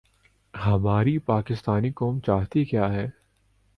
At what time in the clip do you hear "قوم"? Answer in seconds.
1.91-2.19